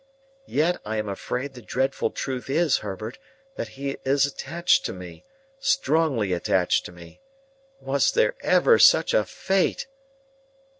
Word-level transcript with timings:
"Yet 0.47 0.81
I 0.83 0.97
am 0.97 1.07
afraid 1.07 1.53
the 1.53 1.61
dreadful 1.61 2.09
truth 2.09 2.49
is, 2.49 2.77
Herbert, 2.77 3.19
that 3.55 3.67
he 3.77 3.97
is 4.03 4.25
attached 4.25 4.83
to 4.87 4.93
me, 4.93 5.25
strongly 5.59 6.33
attached 6.33 6.85
to 6.87 6.91
me. 6.91 7.21
Was 7.79 8.11
there 8.11 8.33
ever 8.41 8.79
such 8.79 9.13
a 9.13 9.23
fate!" 9.25 9.85